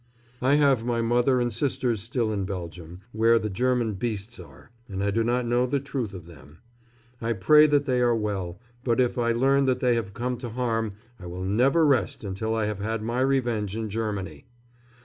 I 0.41 0.55
have 0.55 0.83
my 0.83 0.99
mother 1.03 1.39
and 1.39 1.53
sisters 1.53 2.01
still 2.01 2.33
in 2.33 2.43
Belgium, 2.43 3.01
where 3.11 3.37
the 3.37 3.51
German 3.51 3.93
beasts 3.93 4.39
are; 4.39 4.71
and 4.89 5.03
I 5.03 5.11
do 5.11 5.23
not 5.23 5.45
know 5.45 5.67
the 5.67 5.79
truth 5.79 6.15
of 6.15 6.25
them. 6.25 6.57
I 7.21 7.33
pray 7.33 7.67
that 7.67 7.85
they 7.85 8.01
are 8.01 8.15
well; 8.15 8.59
but 8.83 8.99
if 8.99 9.19
I 9.19 9.31
learn 9.31 9.65
that 9.65 9.79
they 9.79 9.93
have 9.93 10.15
come 10.15 10.37
to 10.39 10.49
harm 10.49 10.93
I 11.19 11.27
will 11.27 11.43
never 11.43 11.85
rest 11.85 12.23
until 12.23 12.55
I 12.55 12.65
have 12.65 12.79
had 12.79 13.03
my 13.03 13.19
revenge 13.21 13.75
in 13.77 13.91
Germany. 13.91 14.47